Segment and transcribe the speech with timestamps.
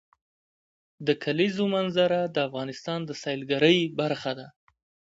[1.07, 4.47] د کلیزو منظره د افغانستان د سیلګرۍ برخه ده.